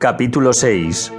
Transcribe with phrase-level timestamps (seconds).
[0.00, 1.12] Capítulo 6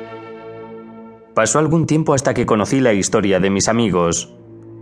[1.35, 4.33] Pasó algún tiempo hasta que conocí la historia de mis amigos.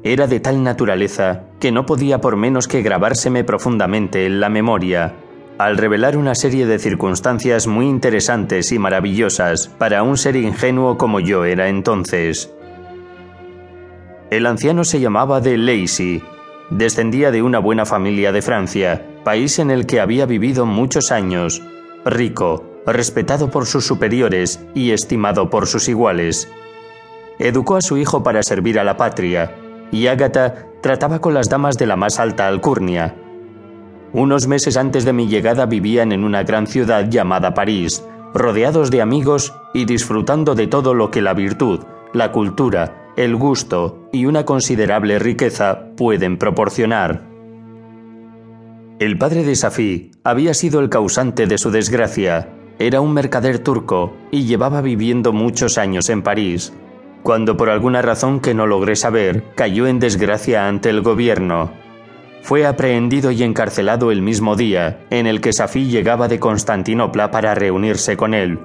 [0.05, 5.15] Era de tal naturaleza que no podía por menos que grabárseme profundamente en la memoria,
[5.57, 11.19] al revelar una serie de circunstancias muy interesantes y maravillosas para un ser ingenuo como
[11.19, 12.53] yo era entonces.
[14.31, 16.23] El anciano se llamaba de Lacy,
[16.69, 21.61] descendía de una buena familia de Francia, país en el que había vivido muchos años,
[22.05, 26.49] rico, respetado por sus superiores y estimado por sus iguales.
[27.39, 29.55] Educó a su hijo para servir a la patria,
[29.91, 33.15] y Ágata trataba con las damas de la más alta alcurnia.
[34.11, 38.03] Unos meses antes de mi llegada vivían en una gran ciudad llamada París,
[38.33, 41.81] rodeados de amigos y disfrutando de todo lo que la virtud,
[42.13, 47.29] la cultura, el gusto y una considerable riqueza pueden proporcionar.
[48.99, 52.49] El padre de Safí había sido el causante de su desgracia.
[52.81, 56.71] Era un mercader turco y llevaba viviendo muchos años en París,
[57.23, 61.71] cuando por alguna razón que no logré saber cayó en desgracia ante el gobierno.
[62.41, 67.53] Fue aprehendido y encarcelado el mismo día en el que Safí llegaba de Constantinopla para
[67.53, 68.59] reunirse con él.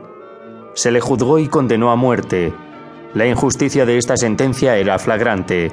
[0.74, 2.52] Se le juzgó y condenó a muerte.
[3.14, 5.72] La injusticia de esta sentencia era flagrante.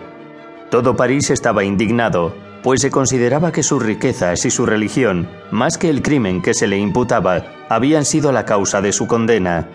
[0.72, 2.34] Todo París estaba indignado,
[2.64, 6.68] pues se consideraba que sus riquezas y su religión, más que el crimen que se
[6.68, 9.68] le imputaba, habían sido la causa de su condena.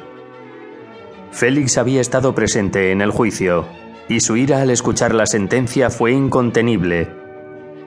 [1.33, 3.67] Félix había estado presente en el juicio,
[4.09, 7.09] y su ira al escuchar la sentencia fue incontenible.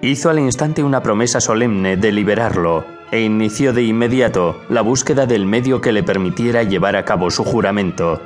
[0.01, 5.45] Hizo al instante una promesa solemne de liberarlo, e inició de inmediato la búsqueda del
[5.45, 8.21] medio que le permitiera llevar a cabo su juramento.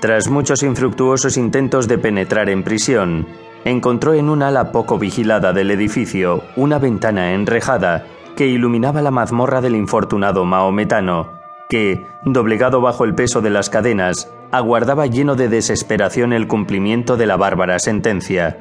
[0.00, 3.26] Tras muchos infructuosos intentos de penetrar en prisión,
[3.64, 9.60] encontró en un ala poco vigilada del edificio una ventana enrejada que iluminaba la mazmorra
[9.60, 11.30] del infortunado maometano,
[11.68, 17.26] que, doblegado bajo el peso de las cadenas, aguardaba lleno de desesperación el cumplimiento de
[17.26, 18.58] la bárbara sentencia.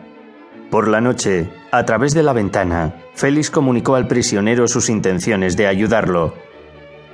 [0.69, 5.68] Por la noche, a través de la ventana, Félix comunicó al prisionero sus intenciones de
[5.68, 6.34] ayudarlo.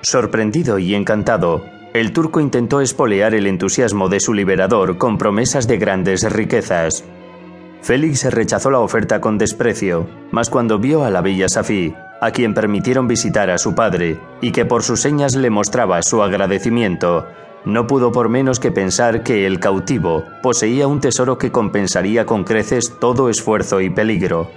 [0.01, 5.77] Sorprendido y encantado, el turco intentó espolear el entusiasmo de su liberador con promesas de
[5.77, 7.03] grandes riquezas.
[7.81, 12.53] Félix rechazó la oferta con desprecio, mas cuando vio a la bella Safí, a quien
[12.53, 17.28] permitieron visitar a su padre, y que por sus señas le mostraba su agradecimiento,
[17.66, 22.44] no pudo por menos que pensar que el cautivo poseía un tesoro que compensaría con
[22.44, 24.50] creces todo esfuerzo y peligro.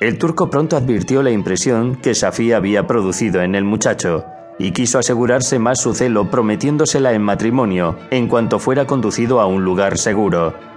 [0.00, 4.24] El turco pronto advirtió la impresión que Safí había producido en el muchacho,
[4.58, 9.64] y quiso asegurarse más su celo prometiéndosela en matrimonio en cuanto fuera conducido a un
[9.64, 10.67] lugar seguro.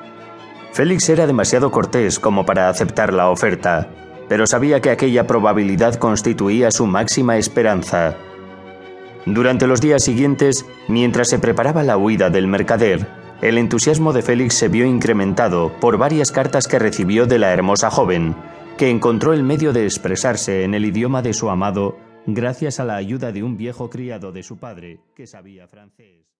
[0.73, 3.89] Félix era demasiado cortés como para aceptar la oferta,
[4.29, 8.15] pero sabía que aquella probabilidad constituía su máxima esperanza.
[9.25, 13.05] Durante los días siguientes, mientras se preparaba la huida del mercader,
[13.41, 17.89] el entusiasmo de Félix se vio incrementado por varias cartas que recibió de la hermosa
[17.89, 18.35] joven,
[18.77, 22.95] que encontró el medio de expresarse en el idioma de su amado gracias a la
[22.95, 26.31] ayuda de un viejo criado de su padre que sabía francés.